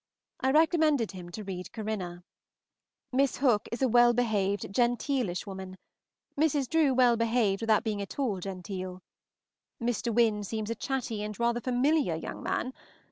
I 0.39 0.49
recommended 0.49 1.11
him 1.11 1.29
to 1.29 1.43
read 1.43 1.71
"Corinna." 1.73 2.23
Miss 3.11 3.37
Hook 3.37 3.69
is 3.71 3.83
a 3.83 3.87
well 3.87 4.13
behaved, 4.13 4.73
genteelish 4.73 5.45
woman; 5.45 5.77
Mrs. 6.35 6.67
Drew 6.67 6.91
well 6.95 7.15
behaved, 7.15 7.61
without 7.61 7.83
being 7.83 8.01
at 8.01 8.17
all 8.17 8.39
genteel. 8.39 9.03
Mr. 9.79 10.11
Wynne 10.11 10.43
seems 10.43 10.71
a 10.71 10.75
chatty 10.75 11.21
and 11.21 11.39
rather 11.39 11.61
familiar 11.61 12.15
young 12.15 12.41
man. 12.41 12.73